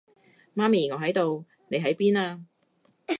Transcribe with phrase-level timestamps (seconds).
[0.55, 2.43] 媽咪，我喺度，你喺邊啊？